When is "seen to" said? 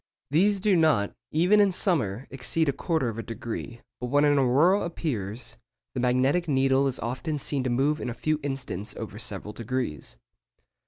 7.37-7.69